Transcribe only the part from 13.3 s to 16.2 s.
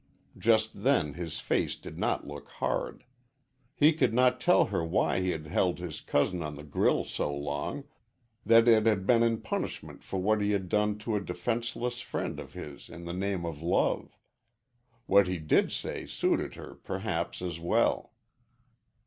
of love. What he did say